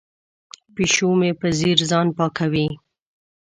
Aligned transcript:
پیشو 0.73 1.09
مې 1.19 1.31
په 1.39 1.47
ځیر 1.59 1.79
ځان 1.89 2.07
پاکوي. 2.17 2.67